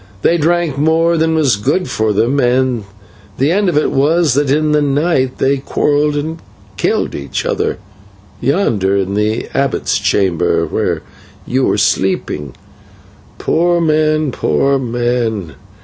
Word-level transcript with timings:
They 0.23 0.39
drank 0.39 0.79
more 0.79 1.15
than 1.15 1.35
was 1.35 1.55
good 1.57 1.87
for 1.87 2.11
them, 2.11 2.39
and 2.39 2.85
the 3.37 3.51
end 3.51 3.69
of 3.69 3.77
it 3.77 3.91
was 3.91 4.33
that 4.33 4.49
in 4.49 4.71
the 4.71 4.81
night 4.81 5.37
they 5.37 5.57
quarrelled 5.57 6.15
and 6.15 6.39
killed 6.75 7.13
each 7.13 7.45
other, 7.45 7.77
yonder 8.39 8.97
in 8.97 9.13
the 9.13 9.47
abbot's 9.53 9.99
chamber, 9.99 10.65
where 10.65 11.03
you 11.45 11.69
are 11.69 11.77
sleeping 11.77 12.55
poor 13.37 13.79
men, 13.79 14.31
poor 14.31 14.79
men! 14.79 15.53